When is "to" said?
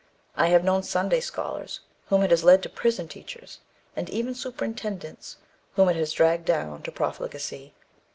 2.63-2.69, 6.81-6.91